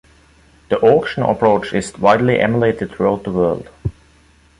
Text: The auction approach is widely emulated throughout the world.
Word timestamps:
The 0.69 0.79
auction 0.79 1.21
approach 1.21 1.73
is 1.73 1.95
widely 1.99 2.39
emulated 2.39 2.89
throughout 2.89 3.21
the 3.23 3.31
world. 3.31 3.69